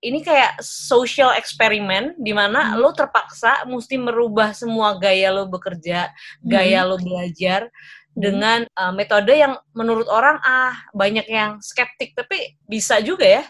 [0.00, 2.80] ini kayak social experiment di mana hmm.
[2.80, 6.08] lo terpaksa mesti merubah semua gaya lo bekerja,
[6.40, 6.88] gaya hmm.
[6.88, 8.20] lo belajar hmm.
[8.20, 13.44] dengan uh, metode yang menurut orang ah banyak yang skeptik tapi bisa juga ya.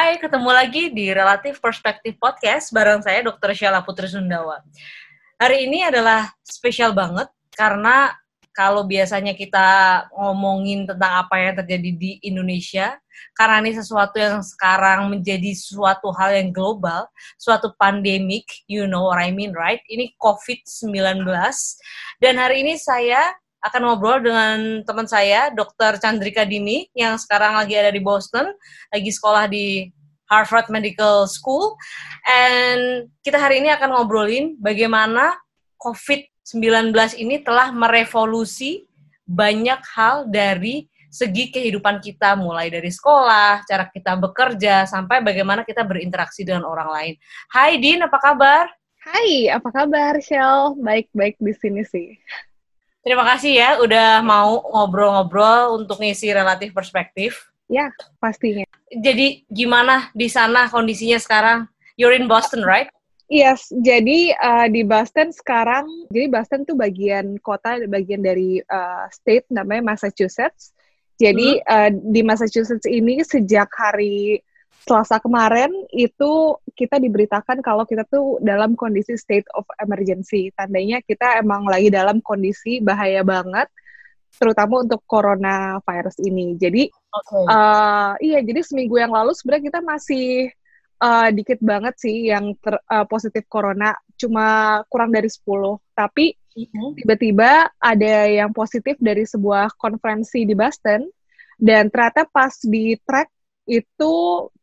[0.00, 3.52] Hai, ketemu lagi di Relatif Perspektif Podcast bareng saya Dr.
[3.52, 4.64] Syala Putri Sundawa.
[5.36, 8.08] Hari ini adalah spesial banget karena
[8.56, 9.68] kalau biasanya kita
[10.16, 12.96] ngomongin tentang apa yang terjadi di Indonesia,
[13.36, 17.04] karena ini sesuatu yang sekarang menjadi suatu hal yang global,
[17.36, 19.84] suatu pandemik, you know what I mean, right?
[19.84, 21.28] Ini COVID-19.
[22.24, 26.00] Dan hari ini saya akan ngobrol dengan teman saya, Dr.
[26.00, 28.52] Chandrika Dini, yang sekarang lagi ada di Boston,
[28.88, 29.92] lagi sekolah di
[30.30, 31.76] Harvard Medical School.
[32.24, 35.36] And kita hari ini akan ngobrolin bagaimana
[35.76, 38.88] COVID-19 ini telah merevolusi
[39.28, 45.82] banyak hal dari segi kehidupan kita, mulai dari sekolah, cara kita bekerja, sampai bagaimana kita
[45.82, 47.14] berinteraksi dengan orang lain.
[47.50, 48.70] Hai Din, apa kabar?
[49.02, 50.78] Hai, apa kabar Shell?
[50.78, 52.14] Baik-baik di sini sih.
[53.00, 57.48] Terima kasih ya udah mau ngobrol-ngobrol untuk ngisi relatif perspektif.
[57.70, 57.88] Ya,
[58.20, 58.66] pastinya.
[58.92, 61.64] Jadi gimana di sana kondisinya sekarang?
[61.96, 62.90] You're in Boston, right?
[63.30, 69.46] Yes, jadi uh, di Boston sekarang, jadi Boston tuh bagian kota, bagian dari uh, state
[69.54, 70.74] namanya Massachusetts.
[71.14, 71.70] Jadi hmm.
[71.70, 74.42] uh, di Massachusetts ini sejak hari
[74.80, 80.48] Selasa kemarin itu kita diberitakan kalau kita tuh dalam kondisi state of emergency.
[80.56, 83.68] Tandanya kita emang lagi dalam kondisi bahaya banget,
[84.40, 86.56] terutama untuk coronavirus ini.
[86.56, 87.44] Jadi, okay.
[87.44, 90.48] uh, eh, iya, jadi seminggu yang lalu sebenarnya kita masih
[90.96, 95.44] uh, dikit banget sih yang ter, uh, positif corona, cuma kurang dari 10.
[95.92, 96.88] Tapi mm-hmm.
[97.04, 101.04] tiba-tiba ada yang positif dari sebuah konferensi di Boston,
[101.60, 103.28] dan ternyata pas di track
[103.70, 104.12] itu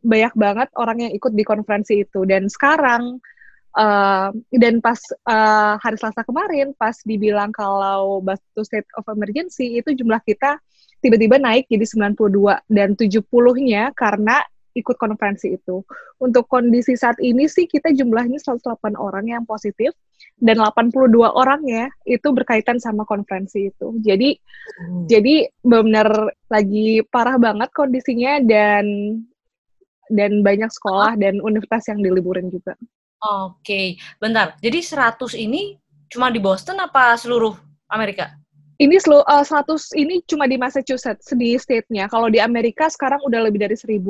[0.04, 2.28] banyak banget orang yang ikut di konferensi itu.
[2.28, 3.24] Dan sekarang
[3.80, 9.96] uh, dan pas uh, hari Selasa kemarin pas dibilang kalau batu state of emergency itu
[9.96, 10.60] jumlah kita
[11.00, 14.42] tiba-tiba naik jadi 92 dan 70-nya karena
[14.78, 15.82] ikut konferensi itu.
[16.22, 19.92] Untuk kondisi saat ini sih kita jumlahnya 108 orang yang positif
[20.38, 23.98] dan 82 orang ya itu berkaitan sama konferensi itu.
[24.06, 25.10] Jadi hmm.
[25.10, 26.08] jadi benar
[26.48, 28.86] lagi parah banget kondisinya dan
[30.08, 32.78] dan banyak sekolah dan universitas yang diliburin juga.
[33.18, 34.56] Oke, bentar.
[34.62, 35.76] Jadi 100 ini
[36.08, 37.58] cuma di Boston apa seluruh
[37.90, 38.38] Amerika?
[38.78, 42.06] Ini seluruh uh, 100 ini cuma di Massachusetts di state-nya.
[42.14, 44.06] Kalau di Amerika sekarang udah lebih dari 1000.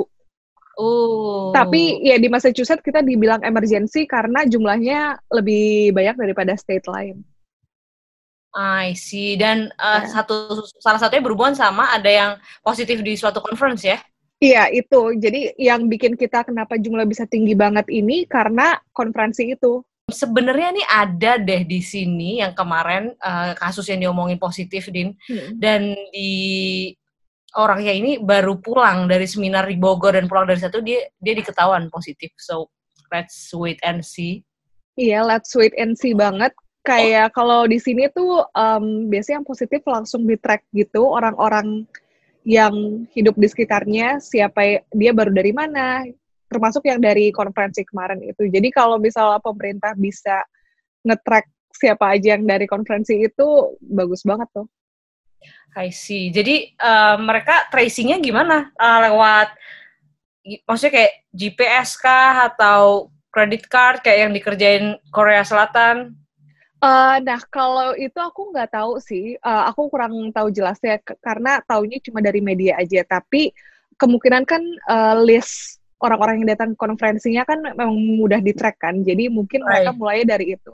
[0.78, 1.50] Oh.
[1.58, 7.26] Tapi ya di Massachusetts kita dibilang emergency karena jumlahnya lebih banyak daripada state lain.
[8.54, 9.34] I see.
[9.38, 10.10] Dan uh, yeah.
[10.10, 13.98] satu salah satunya berhubungan sama ada yang positif di suatu conference ya?
[14.38, 15.18] Iya itu.
[15.18, 19.82] Jadi yang bikin kita kenapa jumlah bisa tinggi banget ini karena konferensi itu.
[20.08, 25.18] Sebenarnya nih ada deh di sini yang kemarin uh, kasus yang diomongin positif, Din.
[25.26, 25.58] Hmm.
[25.58, 26.94] Dan di
[27.56, 31.88] orangnya ini baru pulang dari seminar di Bogor dan pulang dari satu dia dia diketahuan
[31.88, 32.34] positif.
[32.36, 32.68] So
[33.14, 34.44] let's wait and see.
[34.98, 36.52] Iya, let's wait and see banget.
[36.84, 37.34] Kayak oh.
[37.36, 41.86] kalau di sini tuh um, biasanya yang positif langsung di track gitu orang-orang
[42.48, 46.08] yang hidup di sekitarnya, siapa dia baru dari mana,
[46.48, 48.48] termasuk yang dari konferensi kemarin itu.
[48.48, 50.48] Jadi kalau misalnya pemerintah bisa
[51.04, 51.44] nge-track
[51.76, 54.68] siapa aja yang dari konferensi itu bagus banget tuh.
[55.78, 56.34] I see.
[56.34, 58.74] Jadi uh, mereka tracingnya gimana?
[58.74, 59.54] Uh, lewat
[60.64, 66.16] maksudnya kayak GPS kah atau credit card kayak yang dikerjain Korea Selatan?
[66.78, 71.98] Uh, nah kalau itu aku nggak tahu sih, uh, aku kurang tahu jelasnya karena taunya
[72.02, 73.02] cuma dari media aja.
[73.02, 73.50] Tapi
[73.98, 79.34] kemungkinan kan uh, list orang-orang yang datang konferensinya kan memang mudah di track kan, jadi
[79.34, 79.82] mungkin right.
[79.82, 80.74] mereka mulai dari itu.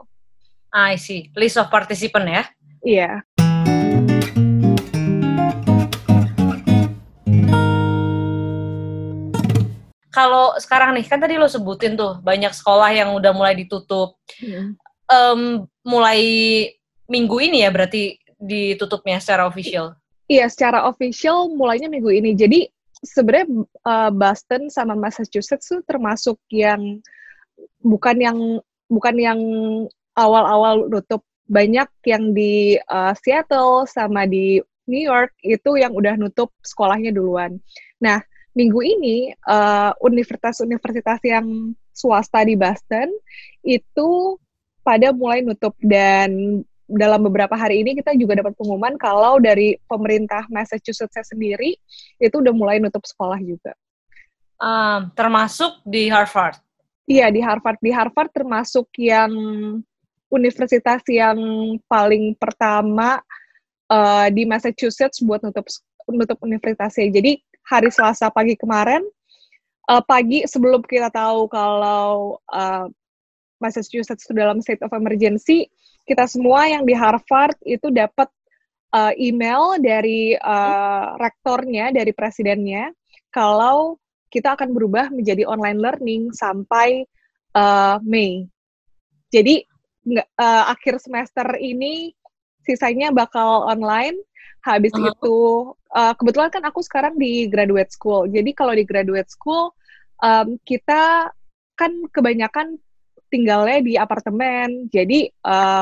[0.75, 2.43] I see, list of participant ya?
[2.83, 3.11] Iya.
[10.13, 14.13] Kalau sekarang nih kan tadi lo sebutin tuh banyak sekolah yang udah mulai ditutup.
[14.37, 14.77] Hmm.
[15.09, 16.21] Um, mulai
[17.09, 19.97] minggu ini ya berarti ditutupnya secara official.
[20.29, 22.31] Iya, secara official mulainya minggu ini.
[22.37, 22.69] Jadi
[23.03, 27.01] sebenarnya uh, Boston sama Massachusetts tuh termasuk yang
[27.83, 28.37] bukan yang
[28.87, 29.39] bukan yang
[30.13, 31.25] awal-awal nutup.
[31.43, 37.59] Banyak yang di uh, Seattle sama di New York itu yang udah nutup sekolahnya duluan.
[37.99, 38.23] Nah,
[38.53, 43.09] minggu ini uh, universitas-universitas yang swasta di Boston
[43.65, 44.37] itu
[44.85, 50.45] pada mulai nutup dan dalam beberapa hari ini kita juga dapat pengumuman kalau dari pemerintah
[50.51, 51.79] Massachusetts sendiri
[52.21, 53.73] itu udah mulai nutup sekolah juga.
[54.61, 56.59] Um, termasuk di Harvard.
[57.09, 57.79] Iya di Harvard.
[57.81, 59.31] Di Harvard termasuk yang
[60.29, 61.37] universitas yang
[61.89, 63.19] paling pertama
[63.89, 65.65] uh, di Massachusetts buat nutup
[66.11, 67.09] nutup universitasnya.
[67.09, 69.03] Jadi hari Selasa pagi kemarin
[69.89, 72.87] uh, pagi sebelum kita tahu kalau uh,
[73.59, 75.71] Massachusetts itu dalam state of emergency,
[76.03, 78.27] kita semua yang di Harvard itu dapat
[78.91, 82.91] uh, email dari uh, rektornya, dari presidennya,
[83.31, 83.95] kalau
[84.27, 87.07] kita akan berubah menjadi online learning sampai
[87.55, 88.49] uh, Mei.
[89.31, 89.63] Jadi
[90.35, 92.11] uh, akhir semester ini
[92.67, 94.19] sisanya bakal online.
[94.63, 95.11] Habis uh -huh.
[95.11, 95.37] itu
[95.91, 98.31] uh, kebetulan kan aku sekarang di graduate school.
[98.31, 99.75] Jadi kalau di graduate school
[100.23, 101.29] um, kita
[101.75, 102.79] kan kebanyakan
[103.33, 105.33] tinggalnya di apartemen, jadi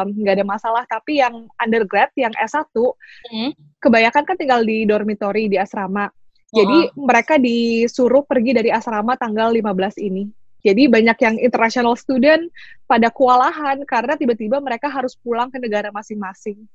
[0.08, 0.84] nggak um, ada masalah.
[0.88, 3.52] Tapi yang undergrad, yang S1, mm.
[3.84, 6.08] kebanyakan kan tinggal di dormitory, di asrama.
[6.52, 10.28] Jadi uh mereka disuruh pergi dari asrama tanggal 15 ini.
[10.62, 12.52] Jadi banyak yang international student
[12.86, 16.68] pada kewalahan karena tiba-tiba mereka harus pulang ke negara masing-masing.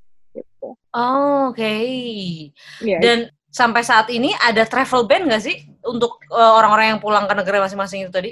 [0.75, 0.97] Gitu.
[0.97, 1.61] Oh, Oke.
[1.61, 1.87] Okay.
[2.83, 2.99] Yeah.
[2.99, 3.17] Dan
[3.47, 7.63] sampai saat ini ada travel ban nggak sih untuk uh, orang-orang yang pulang ke negara
[7.63, 8.31] masing-masing itu tadi?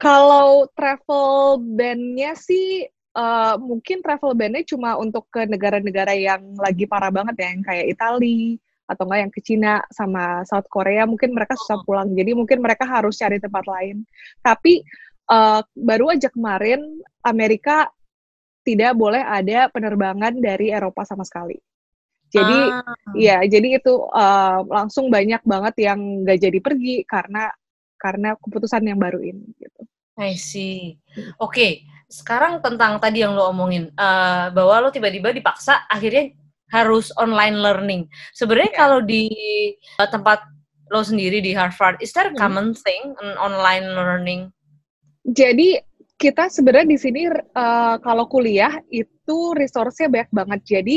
[0.00, 7.12] Kalau travel ban-nya sih uh, mungkin travel ban-nya cuma untuk ke negara-negara yang lagi parah
[7.12, 8.56] banget ya, yang kayak Italia
[8.90, 11.84] atau enggak yang ke Cina sama South Korea, mungkin mereka susah oh.
[11.86, 12.10] pulang.
[12.10, 14.02] Jadi mungkin mereka harus cari tempat lain.
[14.42, 14.82] Tapi
[15.30, 16.82] uh, baru aja kemarin
[17.22, 17.86] Amerika
[18.64, 21.56] tidak boleh ada penerbangan dari Eropa sama sekali.
[22.30, 22.86] Jadi ah.
[23.18, 27.50] ya, jadi itu uh, langsung banyak banget yang nggak jadi pergi karena
[27.98, 29.82] karena keputusan yang baru ini gitu.
[30.14, 30.94] I see.
[31.16, 31.72] Oke, okay.
[32.06, 36.30] sekarang tentang tadi yang lo omongin uh, bahwa lo tiba-tiba dipaksa akhirnya
[36.70, 38.02] harus online learning.
[38.30, 38.78] Sebenarnya yeah.
[38.78, 39.26] kalau di
[39.98, 40.46] uh, tempat
[40.90, 42.38] lo sendiri di Harvard, is there a hmm.
[42.38, 42.78] common hmm.
[42.78, 44.40] thing in online learning?
[45.26, 45.82] Jadi
[46.20, 50.60] kita sebenarnya di sini uh, kalau kuliah itu resource-nya banyak banget.
[50.68, 50.96] Jadi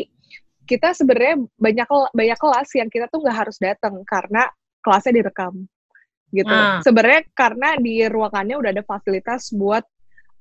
[0.68, 4.52] kita sebenarnya banyak banyak kelas yang kita tuh nggak harus datang karena
[4.84, 5.64] kelasnya direkam
[6.36, 6.52] gitu.
[6.52, 6.84] Hmm.
[6.84, 9.88] Sebenarnya karena di ruangannya udah ada fasilitas buat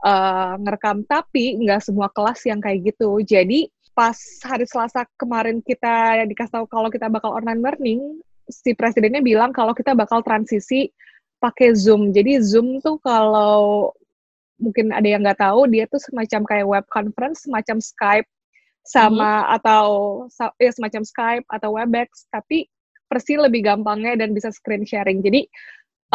[0.02, 3.22] uh, ngerekam, tapi nggak semua kelas yang kayak gitu.
[3.22, 8.00] Jadi pas hari Selasa kemarin kita dikasih tahu kalau kita bakal online learning,
[8.50, 10.90] si presidennya bilang kalau kita bakal transisi
[11.38, 12.10] pakai Zoom.
[12.10, 13.92] Jadi Zoom tuh kalau
[14.62, 18.28] mungkin ada yang nggak tahu, dia tuh semacam kayak web conference, semacam Skype
[18.86, 19.56] sama hmm.
[19.58, 19.86] atau
[20.62, 22.70] ya semacam Skype atau Webex, tapi
[23.10, 25.20] versi lebih gampangnya dan bisa screen sharing.
[25.20, 25.44] Jadi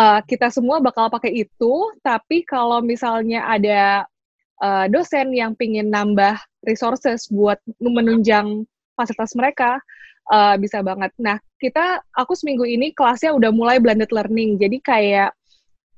[0.01, 4.07] uh, kita semua bakal pakai itu, tapi kalau misalnya ada
[4.63, 8.65] uh, dosen yang pingin nambah resources buat menunjang
[8.97, 9.77] fasilitas mereka,
[10.33, 11.13] uh, bisa banget.
[11.21, 15.29] Nah, kita, aku seminggu ini kelasnya udah mulai blended learning, jadi kayak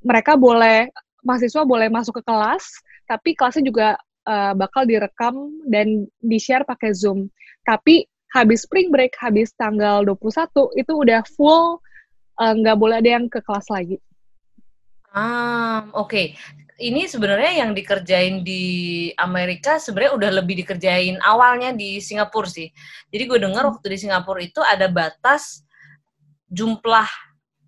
[0.04, 0.92] mereka boleh,
[1.26, 2.64] mahasiswa boleh masuk ke kelas,
[3.08, 3.88] tapi kelasnya juga
[4.28, 7.28] uh, bakal direkam dan di-share pakai Zoom.
[7.68, 11.82] Tapi habis spring break, habis tanggal 21, itu udah full
[12.40, 14.00] Eh, nggak uh, boleh ada yang ke kelas lagi.
[15.12, 16.08] Ah, oke.
[16.08, 16.26] Okay.
[16.80, 18.64] Ini sebenarnya yang dikerjain di
[19.20, 22.72] Amerika sebenarnya udah lebih dikerjain awalnya di Singapura sih.
[23.12, 23.72] Jadi gue dengar hmm.
[23.76, 25.68] waktu di Singapura itu ada batas
[26.48, 27.10] jumlah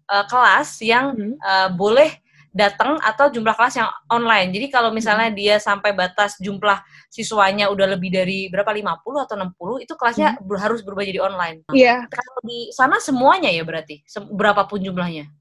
[0.07, 1.35] uh, kelas yang hmm.
[1.43, 2.15] uh, boleh
[2.51, 4.51] datang atau jumlah kelas yang online.
[4.51, 5.37] Jadi kalau misalnya hmm.
[5.39, 10.59] dia sampai batas jumlah siswanya udah lebih dari berapa 50 atau 60 itu kelasnya hmm.
[10.59, 11.63] harus berubah jadi online.
[11.71, 12.03] Iya.
[12.05, 12.11] Yeah.
[12.11, 14.03] Kalau di sana semuanya ya berarti
[14.35, 15.31] berapapun jumlahnya.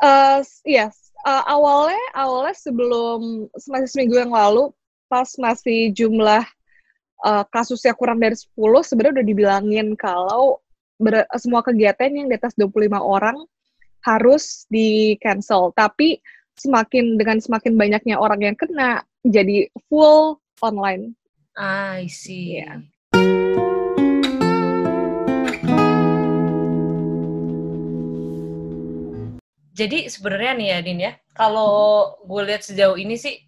[0.00, 1.12] Uh, yes.
[1.26, 4.70] uh, awalnya awalnya sebelum masih seminggu yang lalu
[5.10, 6.46] pas masih jumlah
[7.26, 8.54] uh, kasusnya kurang dari 10
[8.86, 10.62] sebenarnya udah dibilangin kalau
[11.02, 13.36] ber, semua kegiatan yang di atas 25 orang
[14.06, 15.74] harus di cancel.
[15.74, 16.22] Tapi
[16.58, 21.14] semakin dengan semakin banyaknya orang yang kena jadi full online.
[21.58, 22.62] I see.
[22.62, 22.86] Yeah.
[29.78, 33.38] Jadi sebenarnya nih ya Din ya, kalau gue lihat sejauh ini sih,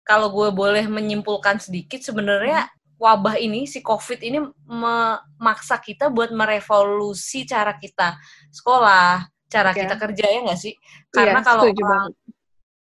[0.00, 7.44] kalau gue boleh menyimpulkan sedikit sebenarnya wabah ini si COVID ini memaksa kita buat merevolusi
[7.44, 8.16] cara kita
[8.48, 9.80] sekolah, cara yeah.
[9.84, 10.72] kita kerja ya nggak sih?
[10.72, 12.08] Iya, Karena yeah, kalau orang,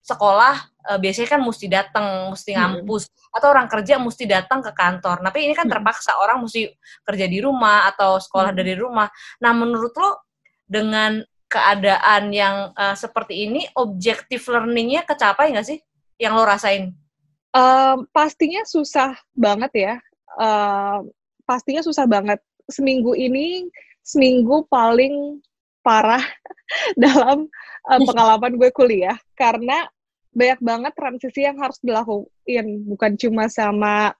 [0.03, 0.55] sekolah
[0.91, 2.05] uh, biasanya kan mesti datang,
[2.35, 3.35] mesti ngampus, hmm.
[3.39, 5.23] atau orang kerja mesti datang ke kantor.
[5.23, 6.23] Tapi ini kan terpaksa hmm.
[6.27, 6.67] orang mesti
[7.07, 8.59] kerja di rumah atau sekolah hmm.
[8.59, 9.07] dari rumah.
[9.39, 10.27] Nah, menurut lo
[10.67, 15.79] dengan keadaan yang uh, seperti ini, objektif learningnya kecapai nggak sih?
[16.21, 16.93] yang lo rasain?
[17.53, 19.95] Um, pastinya susah banget ya.
[20.39, 21.05] Uh,
[21.45, 22.41] pastinya susah banget.
[22.71, 23.67] Seminggu ini,
[24.01, 25.43] seminggu paling
[25.83, 26.23] parah
[27.03, 27.45] dalam
[27.85, 29.17] uh, pengalaman gue kuliah.
[29.37, 29.85] Karena
[30.33, 32.85] banyak banget transisi yang harus dilakuin.
[32.89, 34.11] Bukan cuma sama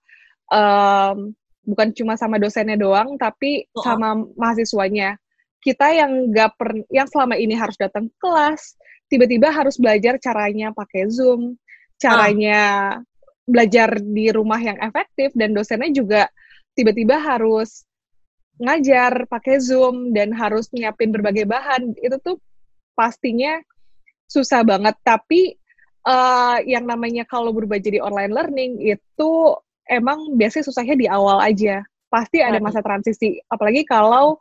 [0.49, 3.83] um, bukan cuma sama dosennya doang, tapi oh.
[3.83, 5.17] sama mahasiswanya.
[5.63, 8.75] Kita yang gak per, yang selama ini harus datang kelas,
[9.07, 11.55] tiba-tiba harus belajar caranya pakai Zoom,
[11.95, 12.61] caranya
[12.99, 13.47] oh.
[13.47, 16.21] belajar di rumah yang efektif, dan dosennya juga
[16.75, 17.87] tiba-tiba harus
[18.59, 21.95] ngajar pakai Zoom dan harus nyiapin berbagai bahan.
[22.03, 22.37] Itu tuh
[22.93, 23.57] pastinya
[24.27, 24.99] susah banget.
[24.99, 25.55] Tapi
[26.07, 29.31] uh, yang namanya kalau berubah jadi online learning itu
[29.87, 31.83] emang biasanya susahnya di awal aja.
[32.11, 33.41] Pasti ada masa transisi.
[33.49, 34.37] Apalagi kalau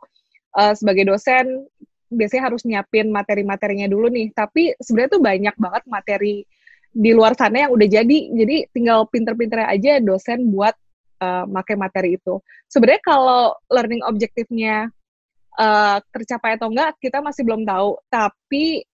[0.53, 1.65] uh, sebagai dosen
[2.13, 4.29] biasanya harus nyiapin materi-materinya dulu nih.
[4.31, 6.35] Tapi sebenarnya tuh banyak banget materi
[6.93, 8.19] di luar sana yang udah jadi.
[8.29, 10.77] Jadi tinggal pinter-pinter aja dosen buat
[11.25, 12.37] uh, pakai materi itu.
[12.69, 14.93] Sebenarnya kalau learning objektifnya
[15.57, 17.97] uh, tercapai atau enggak, kita masih belum tahu.
[18.13, 18.85] Tapi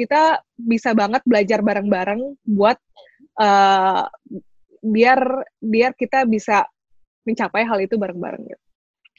[0.00, 2.80] kita bisa banget belajar bareng-bareng buat
[3.36, 4.08] uh,
[4.80, 5.20] biar
[5.60, 6.64] biar kita bisa
[7.28, 8.64] mencapai hal itu bareng-bareng gitu.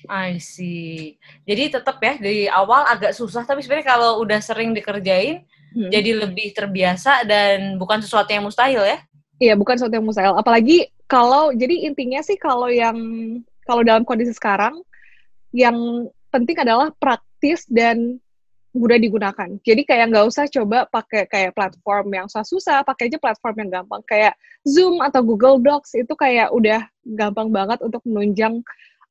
[0.09, 1.21] I see.
[1.45, 5.45] Jadi tetap ya dari awal agak susah, tapi sebenarnya kalau udah sering dikerjain,
[5.77, 5.93] hmm.
[5.93, 8.97] jadi lebih terbiasa dan bukan sesuatu yang mustahil ya?
[9.37, 10.33] Iya, bukan sesuatu yang mustahil.
[10.33, 12.97] Apalagi kalau jadi intinya sih kalau yang
[13.69, 14.81] kalau dalam kondisi sekarang,
[15.53, 18.17] yang penting adalah praktis dan
[18.71, 19.49] mudah digunakan.
[19.61, 24.01] Jadi kayak nggak usah coba pakai kayak platform yang susah-susah, pakai aja platform yang gampang.
[24.07, 28.63] Kayak Zoom atau Google Docs itu kayak udah gampang banget untuk menunjang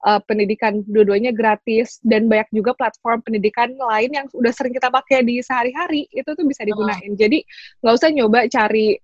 [0.09, 0.81] uh, pendidikan.
[0.89, 6.09] Dua-duanya gratis dan banyak juga platform pendidikan lain yang udah sering kita pakai di sehari-hari
[6.09, 7.13] itu tuh bisa digunain.
[7.13, 7.19] Oh.
[7.21, 7.45] Jadi
[7.85, 8.97] nggak usah nyoba cari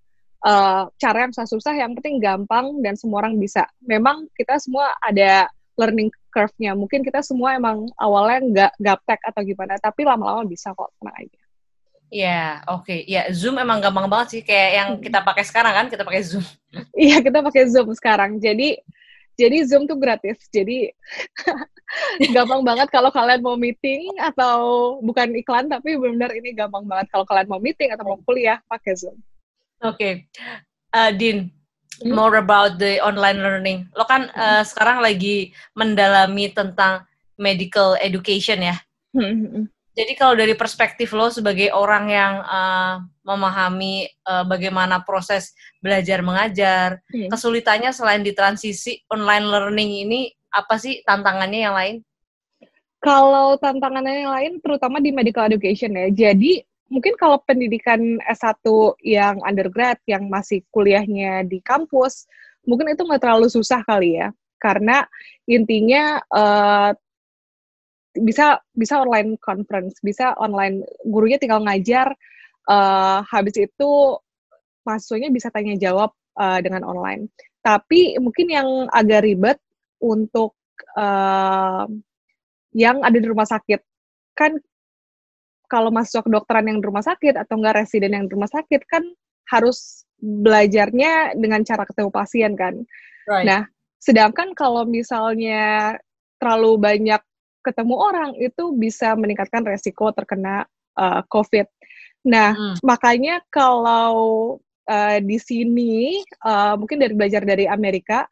[0.47, 3.69] uh, cara yang susah-susah, yang penting gampang dan semua orang bisa.
[3.85, 6.73] Memang kita semua ada learning curve-nya.
[6.73, 11.41] Mungkin kita semua emang awalnya nggak gaptek atau gimana, tapi lama-lama bisa kok, tenang aja.
[12.07, 12.87] Iya, oke.
[12.87, 12.99] Okay.
[13.11, 15.03] Ya, Zoom emang gampang banget sih kayak yang hmm.
[15.03, 16.45] kita pakai sekarang kan, kita pakai Zoom.
[16.97, 18.39] Iya, kita pakai Zoom sekarang.
[18.39, 18.79] Jadi
[19.37, 20.41] jadi Zoom tuh gratis.
[20.49, 20.89] Jadi
[22.37, 27.29] gampang banget kalau kalian mau meeting atau bukan iklan tapi benar-benar ini gampang banget kalau
[27.29, 29.17] kalian mau meeting atau mau kuliah pakai Zoom.
[29.85, 29.93] Oke.
[29.93, 30.13] Okay.
[30.95, 31.53] Uh, Din,
[32.03, 32.13] Hmm?
[32.13, 33.89] more about the online learning.
[33.97, 34.37] Lo kan hmm.
[34.37, 37.09] uh, sekarang lagi mendalami tentang
[37.41, 38.77] medical education ya.
[39.17, 39.69] Hmm.
[39.97, 47.01] Jadi kalau dari perspektif lo sebagai orang yang uh, memahami uh, bagaimana proses belajar mengajar,
[47.09, 47.33] hmm.
[47.33, 50.21] kesulitannya selain di transisi online learning ini
[50.53, 51.97] apa sih tantangannya yang lain?
[53.01, 56.13] Kalau tantangannya yang lain terutama di medical education ya.
[56.13, 58.63] Jadi mungkin kalau pendidikan S1
[59.03, 62.31] yang undergrad yang masih kuliahnya di kampus,
[62.67, 64.31] mungkin itu nggak terlalu susah kali ya.
[64.57, 65.05] Karena
[65.47, 66.91] intinya uh,
[68.17, 72.15] bisa bisa online conference, bisa online gurunya tinggal ngajar,
[72.71, 73.91] uh, habis itu
[74.87, 77.29] mahasiswanya bisa tanya jawab uh, dengan online.
[77.61, 79.59] Tapi mungkin yang agak ribet
[79.99, 80.55] untuk
[80.95, 81.85] uh,
[82.77, 83.81] yang ada di rumah sakit
[84.37, 84.55] kan
[85.67, 89.03] kalau mahasiswa kedokteran yang di rumah sakit atau enggak residen yang di rumah sakit kan
[89.51, 92.75] harus belajarnya dengan cara ketemu pasien kan.
[93.29, 93.47] Right.
[93.47, 93.63] Nah,
[94.01, 95.95] sedangkan kalau misalnya
[96.39, 97.23] terlalu banyak
[97.67, 101.67] ketemu orang itu bisa meningkatkan resiko terkena uh, COVID.
[102.27, 102.77] Nah, hmm.
[102.87, 104.15] makanya kalau
[104.87, 108.27] uh, di sini uh, mungkin dari belajar dari Amerika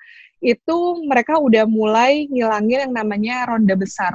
[0.45, 4.15] itu mereka udah mulai ngilangin yang namanya ronde besar.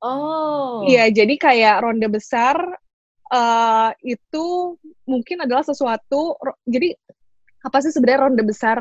[0.00, 0.84] Oh.
[0.88, 2.56] Iya, jadi kayak ronde besar
[3.28, 6.36] uh, itu mungkin adalah sesuatu.
[6.64, 6.96] Jadi
[7.60, 8.80] apa sih sebenarnya ronde besar?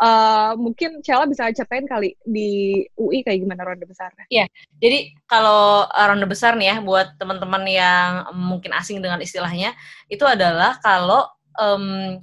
[0.00, 4.08] Uh, mungkin Cella bisa ceritain kali di UI kayak gimana ronde besar?
[4.32, 4.48] Iya,
[4.80, 9.76] jadi kalau ronde besar nih ya buat teman-teman yang mungkin asing dengan istilahnya,
[10.08, 11.28] itu adalah kalau
[11.60, 12.16] um,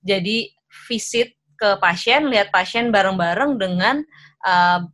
[0.00, 0.48] jadi
[0.88, 4.00] visit ke pasien, lihat pasien bareng-bareng dengan
[4.46, 4.88] uh,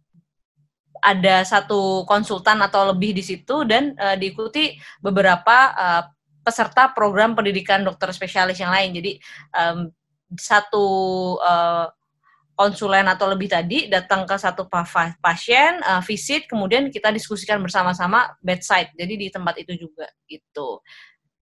[1.04, 4.72] ada satu konsultan atau lebih di situ dan uh, diikuti
[5.04, 6.02] beberapa uh,
[6.40, 8.96] peserta program pendidikan dokter spesialis yang lain.
[8.96, 9.12] Jadi
[9.52, 9.92] um,
[10.32, 10.86] satu
[11.44, 11.92] uh,
[12.56, 14.64] konsulen atau lebih tadi datang ke satu
[15.20, 18.94] pasien, uh, visit, kemudian kita diskusikan bersama-sama bedside.
[18.96, 20.80] Jadi di tempat itu juga gitu.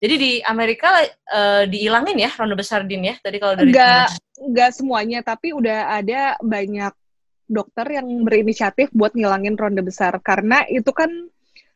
[0.02, 0.98] Jadi di Amerika
[1.30, 5.94] uh, diilangin ya ronde besar din ya tadi kalau dari enggak enggak semuanya tapi udah
[5.94, 6.90] ada banyak
[7.52, 11.12] dokter yang berinisiatif buat ngilangin ronde besar karena itu kan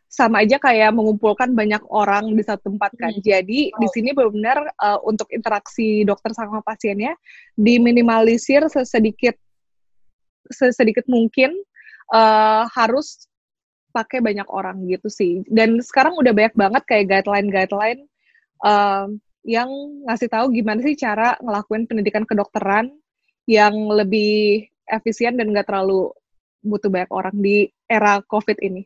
[0.07, 3.13] sama aja kayak mengumpulkan banyak orang di satu tempat kan.
[3.13, 3.21] Hmm.
[3.21, 3.79] Jadi oh.
[3.85, 7.13] di sini benar-benar uh, untuk interaksi dokter sama pasiennya
[7.59, 9.37] diminimalisir sesedikit
[10.49, 11.53] sesedikit mungkin
[12.15, 13.27] uh, harus
[13.93, 15.45] pakai banyak orang gitu sih.
[15.51, 18.07] Dan sekarang udah banyak banget kayak guideline-guideline
[18.65, 19.11] uh,
[19.47, 19.69] yang
[20.07, 22.95] ngasih tahu gimana sih cara ngelakuin pendidikan kedokteran
[23.47, 26.11] yang lebih efisien dan nggak terlalu
[26.63, 28.83] butuh banyak orang di era COVID ini.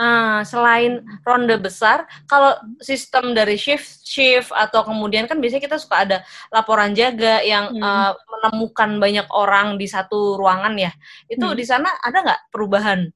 [0.00, 6.08] Nah, selain ronde besar, kalau sistem dari shift shift atau kemudian kan biasanya kita suka
[6.08, 6.18] ada
[6.48, 7.84] laporan jaga yang hmm.
[7.84, 10.92] uh, menemukan banyak orang di satu ruangan ya.
[11.28, 11.56] Itu hmm.
[11.58, 13.12] di sana ada nggak perubahan?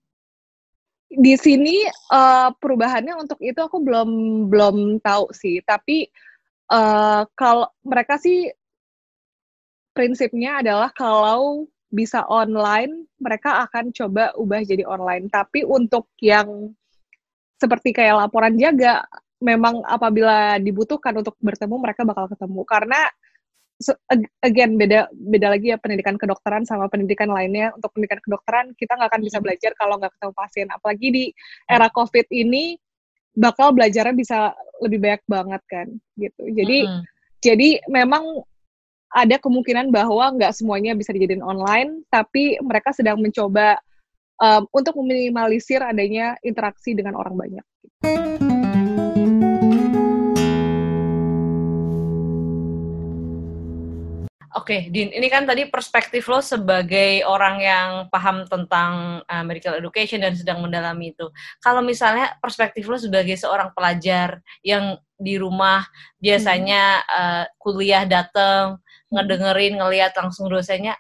[1.09, 4.11] Di sini uh, perubahannya untuk itu aku belum
[4.52, 5.64] belum tahu sih.
[5.64, 6.04] Tapi
[6.68, 8.52] uh, kalau mereka sih
[9.97, 15.30] prinsipnya adalah kalau bisa online, mereka akan coba ubah jadi online.
[15.30, 16.74] Tapi untuk yang
[17.54, 19.06] seperti kayak laporan jaga,
[19.38, 22.66] memang apabila dibutuhkan untuk bertemu, mereka bakal ketemu.
[22.66, 23.00] Karena
[24.42, 29.10] again beda beda lagi ya pendidikan kedokteran sama pendidikan lainnya untuk pendidikan kedokteran kita nggak
[29.10, 29.44] akan bisa hmm.
[29.44, 31.24] belajar kalau nggak ketemu pasien apalagi di
[31.66, 32.78] era covid ini
[33.34, 37.02] bakal belajarnya bisa lebih banyak banget kan gitu jadi mm -hmm.
[37.42, 38.46] jadi memang
[39.14, 43.78] ada kemungkinan bahwa nggak semuanya bisa dijadiin online, tapi mereka sedang mencoba
[44.42, 47.64] um, untuk meminimalisir adanya interaksi dengan orang banyak.
[54.54, 59.76] Oke, okay, Din, ini kan tadi perspektif lo sebagai orang yang paham tentang uh, medical
[59.76, 61.28] education dan sedang mendalami itu.
[61.61, 65.85] Kalau misalnya perspektif lo sebagai seorang pelajar yang di rumah
[66.16, 68.80] biasanya uh, kuliah datang,
[69.12, 70.96] ngedengerin, ngelihat langsung dosennya,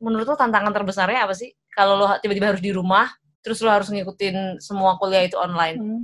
[0.00, 1.52] menurut lo tantangan terbesarnya apa sih?
[1.72, 3.10] Kalau lo tiba-tiba harus di rumah,
[3.44, 5.76] terus lo harus ngikutin semua kuliah itu online.
[5.78, 6.02] Hmm.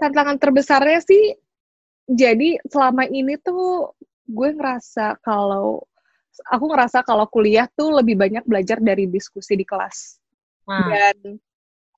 [0.00, 1.36] Tantangan terbesarnya sih,
[2.08, 3.94] jadi selama ini tuh
[4.26, 5.84] gue ngerasa kalau
[6.48, 10.16] aku ngerasa kalau kuliah tuh lebih banyak belajar dari diskusi di kelas
[10.64, 10.88] hmm.
[10.88, 11.16] dan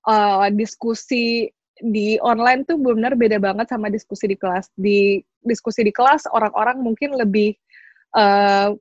[0.05, 4.71] uh, diskusi di online tuh benar beda banget sama diskusi di kelas.
[4.75, 7.55] Di diskusi di kelas orang-orang mungkin lebih
[8.15, 8.71] uh,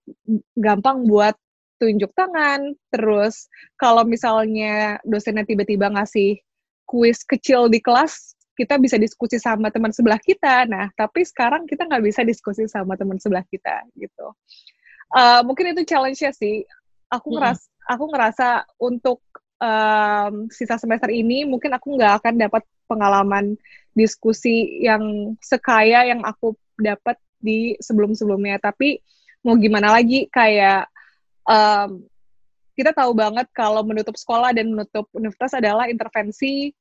[0.55, 1.35] gampang buat
[1.83, 2.73] tunjuk tangan.
[2.95, 6.39] Terus kalau misalnya dosennya tiba-tiba ngasih
[6.87, 10.65] kuis kecil di kelas, kita bisa diskusi sama teman sebelah kita.
[10.71, 14.31] Nah, tapi sekarang kita nggak bisa diskusi sama teman sebelah kita gitu.
[15.11, 16.63] Uh, mungkin itu challenge-nya sih.
[17.11, 17.93] Aku ngeras, hmm.
[17.99, 19.21] aku ngerasa untuk
[19.59, 23.55] um, sisa semester ini mungkin aku nggak akan dapat pengalaman
[23.95, 28.59] diskusi yang sekaya yang aku dapat di sebelum-sebelumnya.
[28.63, 28.99] Tapi
[29.45, 30.89] mau gimana lagi kayak
[31.45, 32.01] um,
[32.75, 36.75] kita tahu banget kalau menutup sekolah dan menutup universitas adalah intervensi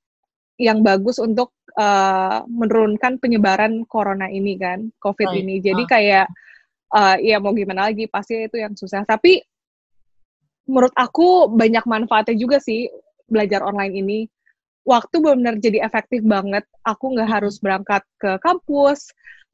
[0.57, 5.55] yang bagus untuk uh, menurunkan penyebaran corona ini kan, COVID oh, ini.
[5.61, 5.89] Jadi ah.
[5.89, 6.25] kayak
[6.93, 9.05] uh, ya mau gimana lagi pasti itu yang susah.
[9.05, 9.41] Tapi
[10.69, 12.89] menurut aku banyak manfaatnya juga sih
[13.25, 14.19] belajar online ini.
[14.83, 16.67] Waktu benar-benar jadi efektif banget.
[16.85, 19.09] Aku nggak harus berangkat ke kampus,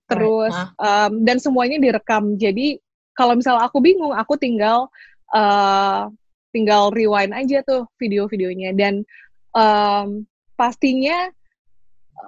[0.09, 2.33] terus um, dan semuanya direkam.
[2.35, 2.81] Jadi
[3.19, 4.87] kalau misalnya aku bingung, aku tinggal
[5.35, 6.07] uh,
[6.55, 9.03] tinggal rewind aja tuh video-videonya dan
[9.51, 10.23] um,
[10.55, 11.27] pastinya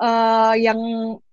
[0.04, 0.78] uh, yang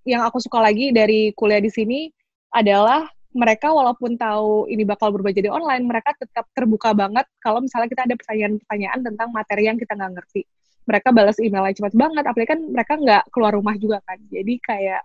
[0.06, 2.06] yang aku suka lagi dari kuliah di sini
[2.54, 7.90] adalah mereka walaupun tahu ini bakal berubah jadi online, mereka tetap terbuka banget kalau misalnya
[7.90, 10.42] kita ada pertanyaan-pertanyaan tentang materi yang kita nggak ngerti.
[10.88, 14.16] Mereka balas emailnya cepat banget, apalagi kan mereka nggak keluar rumah juga kan.
[14.32, 15.02] Jadi kayak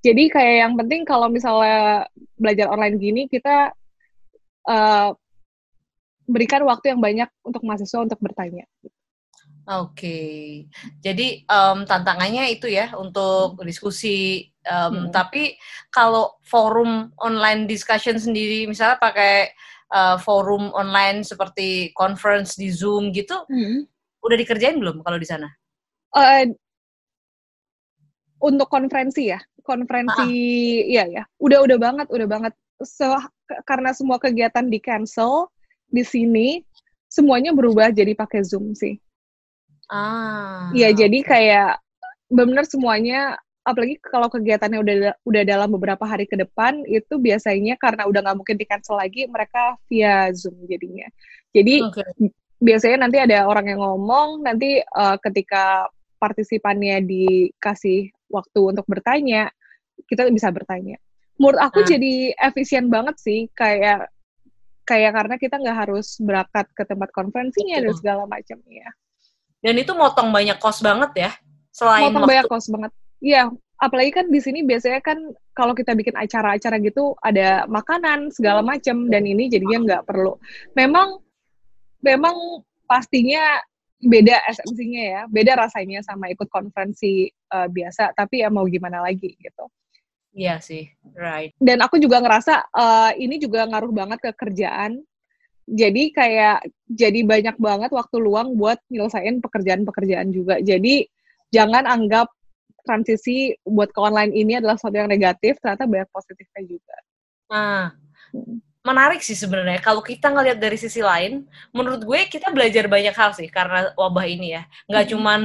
[0.00, 2.08] jadi kayak yang penting kalau misalnya
[2.40, 3.76] belajar online gini kita
[4.68, 5.14] uh,
[6.30, 8.64] berikan waktu yang banyak untuk mahasiswa untuk bertanya.
[9.70, 10.38] Oke, okay.
[10.98, 14.50] jadi um, tantangannya itu ya untuk diskusi.
[14.66, 15.14] Um, hmm.
[15.14, 15.54] Tapi
[15.94, 19.52] kalau forum online discussion sendiri, misalnya pakai
[19.94, 23.86] uh, forum online seperti conference di Zoom gitu, hmm.
[24.26, 25.46] udah dikerjain belum kalau di sana?
[26.18, 26.50] Uh,
[28.42, 30.26] untuk konferensi ya, konferensi,
[30.82, 30.88] ah.
[30.88, 33.06] iya ya, udah udah banget, udah banget so,
[33.68, 35.48] karena semua kegiatan di cancel
[35.90, 36.62] di sini
[37.10, 38.96] semuanya berubah jadi pakai Zoom sih.
[39.90, 40.70] Ah.
[40.70, 40.98] Iya, okay.
[41.06, 41.70] jadi kayak
[42.30, 43.34] benar semuanya
[43.66, 48.38] apalagi kalau kegiatannya udah udah dalam beberapa hari ke depan itu biasanya karena udah nggak
[48.38, 51.10] mungkin di cancel lagi mereka via Zoom jadinya.
[51.50, 52.30] Jadi okay.
[52.62, 55.90] biasanya nanti ada orang yang ngomong nanti uh, ketika
[56.22, 59.50] partisipannya dikasih waktu untuk bertanya
[60.06, 60.96] kita bisa bertanya
[61.40, 61.88] menurut aku nah.
[61.88, 64.12] jadi efisien banget sih kayak
[64.84, 67.86] kayak karena kita nggak harus berangkat ke tempat konferensinya Betul.
[67.88, 68.88] dan segala macam ya.
[69.60, 71.30] Dan itu motong banyak kos banget ya?
[71.72, 72.92] Selain Motong banyak kos banget.
[73.20, 75.16] Iya, apalagi kan di sini biasanya kan
[75.56, 80.36] kalau kita bikin acara-acara gitu ada makanan segala macam dan ini jadinya nggak perlu.
[80.76, 81.20] Memang
[82.04, 83.60] memang pastinya
[84.00, 88.16] beda esensinya ya, beda rasanya sama ikut konferensi uh, biasa.
[88.16, 89.64] Tapi ya mau gimana lagi gitu.
[90.30, 90.86] Iya sih,
[91.18, 91.50] right.
[91.58, 95.02] Dan aku juga ngerasa uh, ini juga ngaruh banget ke kerjaan.
[95.70, 100.58] Jadi kayak jadi banyak banget waktu luang buat nyelesain pekerjaan-pekerjaan juga.
[100.62, 101.06] Jadi
[101.50, 102.30] jangan anggap
[102.86, 106.96] transisi buat ke online ini adalah sesuatu yang negatif, ternyata banyak positifnya juga.
[107.50, 107.82] Nah,
[108.86, 109.82] menarik sih sebenarnya.
[109.82, 114.26] Kalau kita ngelihat dari sisi lain, menurut gue kita belajar banyak hal sih karena wabah
[114.26, 114.62] ini ya.
[114.88, 115.12] Nggak hmm.
[115.14, 115.40] cuman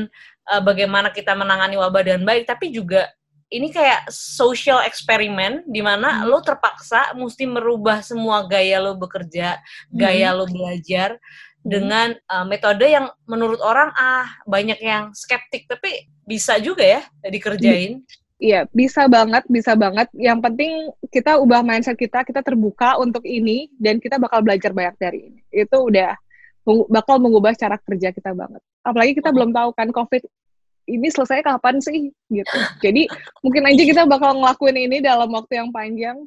[0.54, 3.10] uh, bagaimana kita menangani wabah dengan baik, tapi juga
[3.53, 6.25] ini kayak social eksperimen di mana hmm.
[6.29, 9.62] lo terpaksa mesti merubah semua gaya lo bekerja,
[9.93, 10.38] gaya hmm.
[10.38, 11.69] lo belajar hmm.
[11.69, 18.01] dengan uh, metode yang menurut orang ah banyak yang skeptik tapi bisa juga ya dikerjain.
[18.36, 20.12] Iya, bisa banget, bisa banget.
[20.12, 20.71] Yang penting
[21.08, 25.39] kita ubah mindset kita, kita terbuka untuk ini dan kita bakal belajar banyak dari ini.
[25.55, 26.19] Itu udah
[26.91, 28.60] bakal mengubah cara kerja kita banget.
[28.84, 29.38] Apalagi kita hmm.
[29.39, 30.21] belum tahu kan COVID
[30.86, 32.58] ini selesai kapan sih gitu.
[32.82, 33.10] Jadi
[33.41, 36.17] mungkin aja kita bakal ngelakuin ini dalam waktu yang panjang.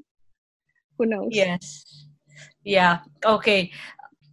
[0.99, 1.31] Who knows?
[1.31, 1.87] Yes.
[2.67, 2.93] Ya, yeah.
[3.27, 3.43] oke.
[3.43, 3.61] Okay.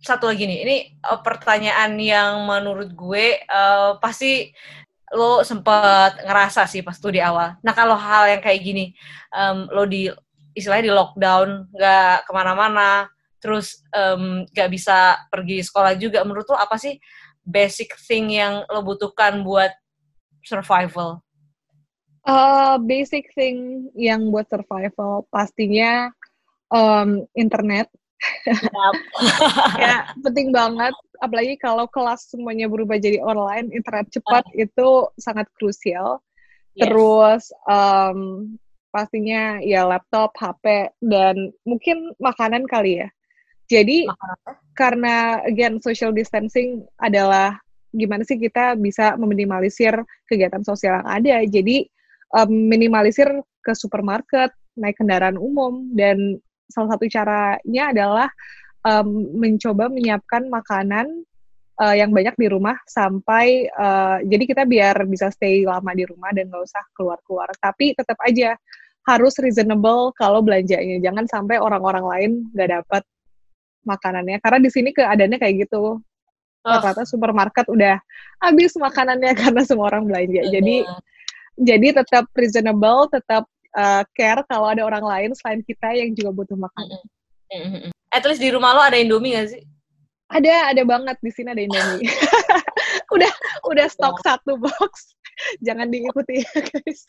[0.06, 4.54] Satu lagi nih, ini uh, pertanyaan yang menurut gue uh, pasti
[5.14, 7.58] lo sempat ngerasa sih pas tuh di awal.
[7.66, 8.94] Nah kalau hal yang kayak gini,
[9.34, 10.10] um, lo di
[10.54, 13.10] istilahnya di lockdown, nggak ke mana-mana,
[13.42, 16.98] terus um, bisa pergi sekolah juga, menurut lo apa sih
[17.46, 19.70] basic thing yang lo butuhkan buat
[20.45, 21.25] survival?
[22.25, 26.10] Uh, basic thing yang buat survival pastinya
[26.73, 27.86] um, internet.
[29.77, 34.58] ya penting banget, apalagi kalau kelas semuanya berubah jadi online, internet cepat uh.
[34.58, 34.89] itu
[35.21, 36.17] sangat krusial.
[36.73, 36.89] Yes.
[36.89, 38.19] Terus um,
[38.89, 43.10] pastinya ya laptop, HP dan mungkin makanan kali ya.
[43.65, 44.53] Jadi makanan.
[44.77, 47.58] karena again social distancing adalah
[47.95, 49.95] gimana sih kita bisa meminimalisir
[50.27, 51.36] kegiatan sosial yang ada.
[51.47, 51.88] Jadi
[52.36, 53.27] um, minimalisir
[53.63, 56.38] ke supermarket, naik kendaraan umum dan
[56.69, 58.27] salah satu caranya adalah
[58.84, 61.08] um, mencoba menyiapkan makanan
[61.81, 66.31] uh, yang banyak di rumah sampai uh, jadi kita biar bisa stay lama di rumah
[66.36, 67.49] dan nggak usah keluar-keluar.
[67.58, 68.53] Tapi tetap aja
[69.05, 70.97] harus reasonable kalau belanjanya.
[71.01, 73.03] Jangan sampai orang-orang lain nggak dapat
[73.86, 74.38] makanannya.
[74.41, 76.01] Karena di sini keadaannya kayak gitu
[76.65, 78.01] rata-rata supermarket udah
[78.41, 80.41] habis makanannya karena semua orang belanja.
[80.49, 80.82] Jadi
[81.56, 83.47] jadi tetap reasonable, tetap
[83.78, 86.99] uh, care kalau ada orang lain selain kita yang juga butuh makanan.
[88.12, 89.63] At least di rumah lo ada Indomie gak sih?
[90.32, 92.10] Ada, ada banget di sini ada Indomie.
[93.15, 93.32] udah
[93.69, 95.15] udah stok satu box.
[95.67, 96.99] Jangan diikuti ya, guys.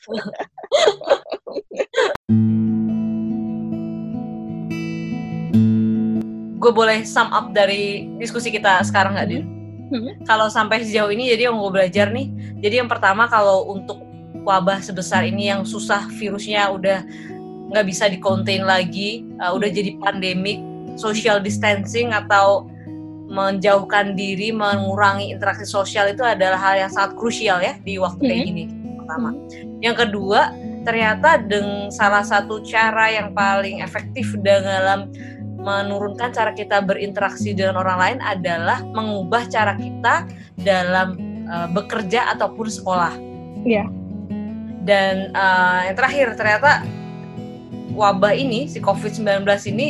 [6.67, 9.45] Gue boleh sum up dari diskusi kita sekarang nggak, Din?
[9.87, 10.19] Hmm.
[10.27, 12.27] Kalau sampai sejauh ini, jadi yang gue belajar nih,
[12.59, 14.03] jadi yang pertama kalau untuk
[14.43, 17.07] wabah sebesar ini yang susah virusnya udah
[17.71, 20.59] nggak bisa dikontain lagi, uh, udah jadi pandemik,
[20.99, 22.67] social distancing atau
[23.31, 28.43] menjauhkan diri, mengurangi interaksi sosial itu adalah hal yang sangat krusial ya di waktu kayak
[28.43, 28.51] hmm.
[28.51, 28.65] gini.
[29.07, 29.31] Pertama,
[29.79, 30.51] yang kedua
[30.83, 35.11] ternyata dengan salah satu cara yang paling efektif dalam
[35.67, 40.31] menurunkan cara kita berinteraksi dengan orang lain adalah mengubah cara kita
[40.63, 41.19] dalam
[41.51, 43.15] uh, bekerja ataupun sekolah.
[43.67, 43.91] Iya.
[44.87, 46.87] Dan uh, yang terakhir ternyata
[47.91, 49.43] wabah ini si COVID-19
[49.75, 49.89] ini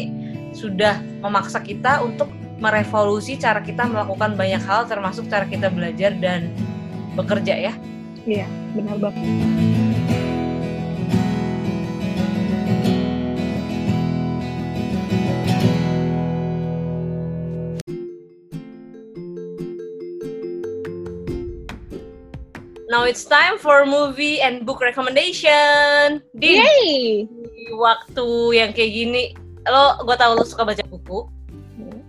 [0.57, 6.49] sudah memaksa kita untuk merevolusi cara kita melakukan banyak hal termasuk cara kita belajar dan
[7.13, 7.75] bekerja ya.
[8.25, 9.86] Iya, benar banget.
[22.97, 26.25] Now it's time for movie and book recommendation.
[26.33, 27.29] Di Yay!
[27.77, 29.37] waktu yang kayak gini,
[29.69, 31.29] lo gue tau lo suka baca buku
[31.77, 32.01] hmm.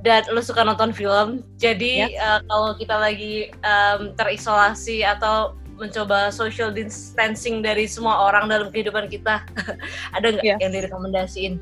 [0.00, 1.44] dan lo suka nonton film.
[1.60, 8.72] Jadi uh, kalau kita lagi um, terisolasi atau mencoba social distancing dari semua orang dalam
[8.72, 9.44] kehidupan kita,
[10.16, 10.56] ada nggak yeah.
[10.64, 11.60] yang direkomendasiin?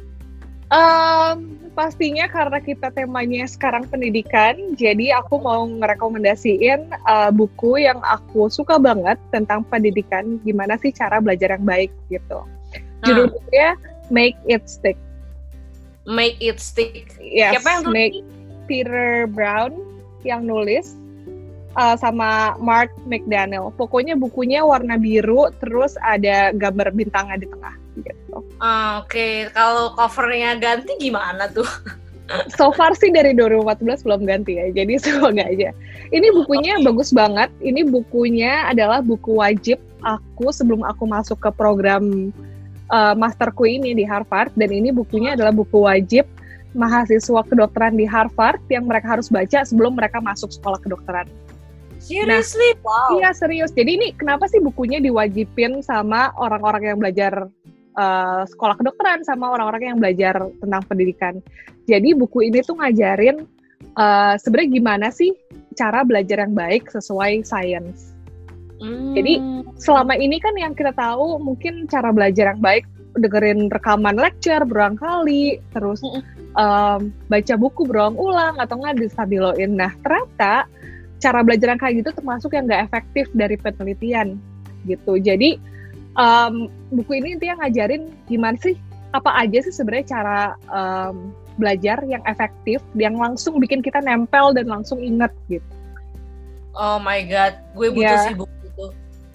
[0.71, 8.47] Um, pastinya karena kita temanya sekarang pendidikan, jadi aku mau ngerekomendasiin uh, buku yang aku
[8.47, 12.47] suka banget tentang pendidikan, gimana sih cara belajar yang baik gitu.
[13.03, 13.35] Judul hmm.
[13.35, 13.71] bukunya
[14.15, 14.99] Make It Stick.
[16.07, 17.19] Make It Stick.
[17.19, 17.95] Yes, Siapa yang tulis?
[17.95, 18.17] Make
[18.71, 19.75] Peter Brown
[20.23, 20.95] yang nulis.
[21.79, 23.71] uh, sama Mark McDaniel.
[23.75, 27.75] Pokoknya bukunya warna biru, terus ada gambar bintangnya di tengah.
[28.61, 29.35] Uh, Oke, okay.
[29.57, 31.65] kalau covernya ganti gimana tuh?
[32.57, 35.73] so far sih dari 2014 belum ganti ya, jadi semoga aja.
[36.13, 36.85] Ini bukunya okay.
[36.87, 37.49] bagus banget.
[37.65, 42.35] Ini bukunya adalah buku wajib aku sebelum aku masuk ke program
[42.93, 44.53] uh, masterku ini di Harvard.
[44.59, 46.27] Dan ini bukunya adalah buku wajib
[46.71, 51.27] mahasiswa kedokteran di Harvard yang mereka harus baca sebelum mereka masuk sekolah kedokteran.
[52.01, 52.75] Seriously?
[52.81, 53.09] Nah, wow.
[53.21, 53.71] Iya serius.
[53.77, 57.53] Jadi ini kenapa sih bukunya diwajibin sama orang-orang yang belajar
[57.97, 61.35] uh, sekolah kedokteran sama orang-orang yang belajar tentang pendidikan.
[61.89, 63.47] Jadi buku ini tuh ngajarin
[63.99, 65.35] uh, sebenarnya gimana sih
[65.75, 68.15] cara belajar yang baik sesuai sains.
[68.81, 69.13] Hmm.
[69.13, 69.41] Jadi
[69.77, 74.95] selama ini kan yang kita tahu mungkin cara belajar yang baik dengerin rekaman lecture berulang
[74.95, 76.01] kali, terus
[76.55, 79.71] um, baca buku berulang-ulang atau nggak distabiloin.
[79.75, 80.65] Nah ternyata
[81.21, 84.41] cara belajar yang kayak gitu termasuk yang nggak efektif dari penelitian
[84.89, 85.21] gitu.
[85.21, 85.61] Jadi
[86.19, 88.75] um, buku ini intinya ngajarin gimana sih
[89.11, 94.71] apa aja sih sebenarnya cara um, belajar yang efektif, yang langsung bikin kita nempel dan
[94.71, 95.67] langsung inget gitu.
[96.73, 98.25] Oh my god, gue butuh yeah.
[98.31, 98.87] sih buku itu.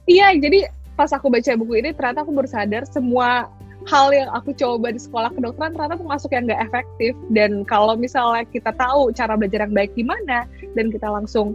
[0.09, 0.59] Iya, jadi
[0.95, 3.51] pas aku baca buku ini ternyata aku bersadar semua
[3.85, 8.41] hal yang aku coba di sekolah kedokteran ternyata termasuk yang gak efektif dan kalau misalnya
[8.49, 11.53] kita tahu cara belajar yang baik gimana dan kita langsung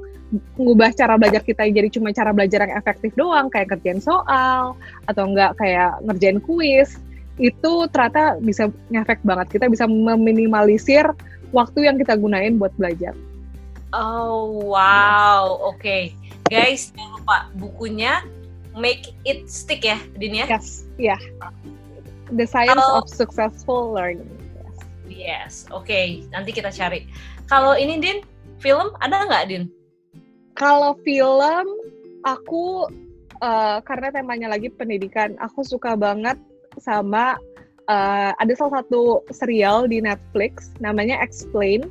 [0.54, 4.78] mengubah cara belajar kita jadi cuma cara belajar yang efektif doang kayak kerjaan soal
[5.10, 7.02] atau enggak kayak ngerjain kuis
[7.42, 11.02] itu ternyata bisa ngefek banget kita bisa meminimalisir
[11.50, 13.16] waktu yang kita gunain buat belajar.
[13.90, 16.14] Oh wow, oke okay.
[16.46, 18.22] guys jangan lupa bukunya
[18.78, 20.46] Make It Stick ya, Din ya?
[20.46, 21.18] Yes, ya.
[21.18, 21.20] Yeah.
[22.34, 24.30] The Science Kalau, of Successful Learning.
[25.10, 25.54] Yes, yes.
[25.74, 25.86] oke.
[25.86, 26.24] Okay.
[26.30, 27.10] Nanti kita cari.
[27.50, 28.22] Kalau ini Din,
[28.62, 29.64] film ada nggak Din?
[30.54, 31.66] Kalau film,
[32.22, 32.86] aku
[33.42, 36.38] uh, karena temanya lagi pendidikan, aku suka banget
[36.78, 37.34] sama
[37.90, 41.90] uh, ada salah satu serial di Netflix namanya Explain.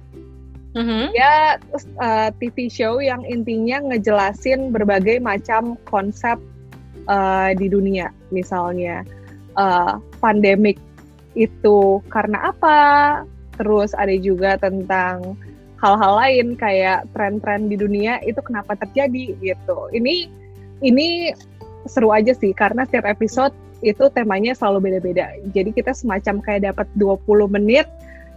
[0.78, 1.04] Mm-hmm.
[1.18, 1.58] Dia
[1.98, 6.38] uh, TV show yang intinya ngejelasin berbagai macam konsep
[7.10, 9.02] uh, di dunia, misalnya
[9.60, 10.80] uh, pandemik
[11.36, 12.80] itu karena apa,
[13.60, 15.36] terus ada juga tentang
[15.80, 19.78] hal-hal lain kayak tren-tren di dunia itu kenapa terjadi gitu.
[19.92, 20.28] Ini
[20.80, 21.36] ini
[21.88, 25.32] seru aja sih karena setiap episode itu temanya selalu beda-beda.
[25.56, 27.88] Jadi kita semacam kayak dapat 20 menit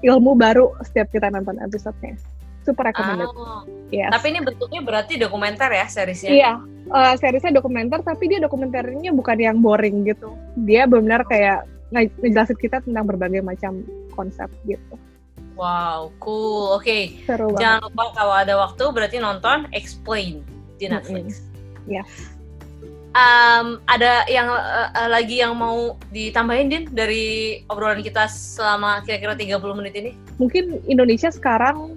[0.03, 2.19] ilmu baru setiap kita nonton episodenya
[2.63, 3.29] super recommended.
[3.35, 3.67] Oh.
[3.93, 4.09] Yes.
[4.09, 6.31] Tapi ini bentuknya berarti dokumenter ya seriesnya?
[6.33, 6.53] Iya,
[6.89, 10.33] uh, seriesnya dokumenter tapi dia dokumenternya bukan yang boring gitu.
[10.65, 13.85] Dia benar-benar kayak ngejelasin kita tentang berbagai macam
[14.17, 14.97] konsep gitu.
[15.53, 16.73] Wow, cool.
[16.81, 17.21] Oke.
[17.29, 17.53] Okay.
[17.61, 20.41] Jangan lupa kalau ada waktu berarti nonton Explain
[20.81, 21.45] di Netflix.
[21.85, 22.01] Iya.
[22.01, 22.01] Mm -hmm.
[22.01, 22.07] Yeah.
[23.13, 29.61] Um, ada yang uh, lagi yang mau ditambahin Din dari obrolan kita selama kira-kira 30
[29.77, 30.11] menit ini?
[30.41, 31.93] Mungkin Indonesia sekarang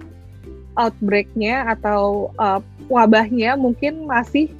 [0.76, 2.60] outbreaknya atau uh,
[2.92, 4.52] wabahnya mungkin masih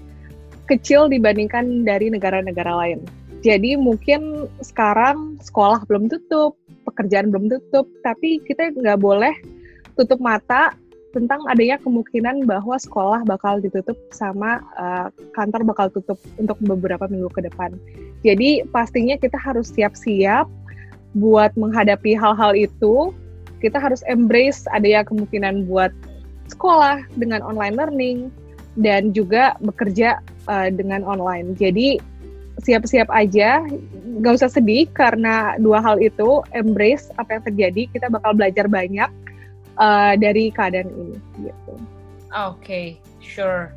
[0.67, 3.01] kecil dibandingkan dari negara-negara lain.
[3.47, 9.35] Jadi mungkin sekarang sekolah belum tutup, pekerjaan belum tutup, tapi kita nggak boleh
[9.95, 10.75] tutup mata
[11.15, 17.33] tentang adanya kemungkinan bahwa sekolah bakal ditutup sama uh, kantor bakal tutup untuk beberapa minggu
[17.33, 17.73] ke depan.
[18.21, 20.45] Jadi pastinya kita harus siap-siap
[21.17, 23.17] buat menghadapi hal-hal itu
[23.61, 25.91] kita harus embrace ada ya kemungkinan buat
[26.53, 28.19] sekolah dengan online learning
[28.77, 31.57] dan juga bekerja uh, dengan online.
[31.57, 31.99] Jadi
[32.61, 33.61] siap-siap aja,
[34.21, 37.83] nggak usah sedih karena dua hal itu embrace apa yang terjadi.
[37.93, 39.11] Kita bakal belajar banyak
[39.81, 41.17] uh, dari keadaan ini.
[41.49, 41.75] Gitu.
[42.33, 42.87] Oke, okay,
[43.21, 43.73] sure.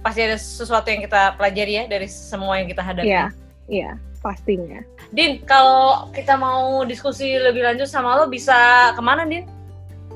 [0.00, 3.10] Pasti ada sesuatu yang kita pelajari ya dari semua yang kita hadapi.
[3.10, 3.34] Iya,
[3.70, 4.82] iya, pastinya.
[5.14, 9.46] Din, kalau kita mau diskusi lebih lanjut sama lo, bisa ke mana, Din?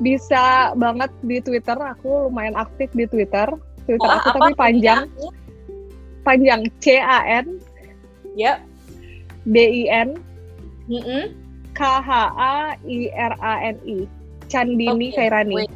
[0.03, 1.79] Bisa banget di Twitter.
[1.79, 3.47] Aku lumayan aktif di Twitter.
[3.87, 4.39] Twitter oh, aku apa?
[4.51, 5.07] tapi panjang.
[6.27, 7.63] Panjang C A N.
[8.35, 8.59] Ya.
[9.47, 10.19] D I N.
[10.91, 11.23] Mm -hmm.
[11.75, 13.99] K H A I R A N I.
[14.51, 15.55] Candini okay, Kairani.
[15.65, 15.73] Wait.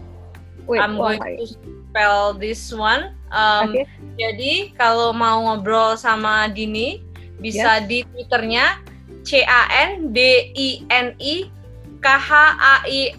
[0.69, 1.57] Wait, I'm going to
[1.89, 3.17] spell this one.
[3.33, 3.89] Um, okay.
[4.21, 7.01] Jadi kalau mau ngobrol sama Dini
[7.39, 7.87] bisa yes.
[7.87, 8.83] di twitternya
[9.23, 11.47] C A N D I N I
[12.03, 13.15] K H A I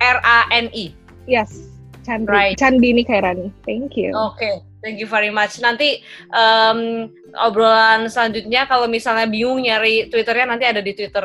[0.00, 0.92] R A N I.
[1.24, 1.74] Yes,
[2.04, 2.28] Candi.
[2.28, 2.56] Right.
[2.56, 3.48] Candini Kairani.
[3.64, 4.12] Thank you.
[4.12, 4.54] Oke, okay.
[4.84, 5.56] thank you very much.
[5.64, 7.08] Nanti um,
[7.40, 11.24] obrolan selanjutnya kalau misalnya bingung nyari Twitternya nanti ada di Twitter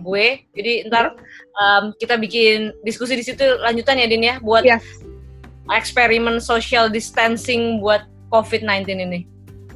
[0.00, 0.26] gue.
[0.56, 1.14] Jadi ntar
[1.58, 4.84] um, kita bikin diskusi di situ lanjutan ya Din ya buat yes.
[5.68, 9.20] eksperimen social distancing buat COVID-19 ini.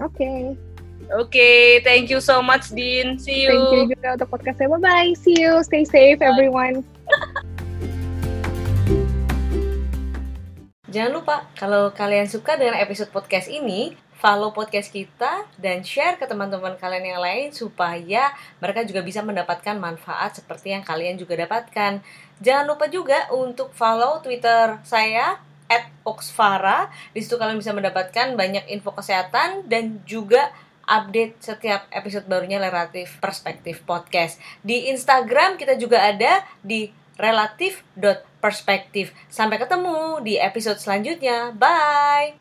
[0.00, 0.24] Oke.
[0.24, 0.67] Okay.
[1.08, 3.16] Oke, okay, thank you so much, Din.
[3.16, 3.56] See you.
[3.56, 4.68] Thank you juga untuk podcastnya.
[4.76, 5.16] Bye-bye.
[5.16, 5.64] See you.
[5.64, 6.36] Stay safe, Bye.
[6.36, 6.84] everyone.
[10.92, 16.28] Jangan lupa, kalau kalian suka dengan episode podcast ini, follow podcast kita dan share ke
[16.28, 18.28] teman-teman kalian yang lain supaya
[18.60, 22.04] mereka juga bisa mendapatkan manfaat seperti yang kalian juga dapatkan.
[22.44, 25.40] Jangan lupa juga untuk follow Twitter saya
[25.72, 26.92] at Oxfara.
[27.16, 30.52] Di situ kalian bisa mendapatkan banyak info kesehatan dan juga
[30.88, 34.40] update setiap episode barunya Relatif Perspektif Podcast.
[34.64, 39.12] Di Instagram kita juga ada di relatif.perspektif.
[39.30, 41.52] Sampai ketemu di episode selanjutnya.
[41.54, 42.34] Bye!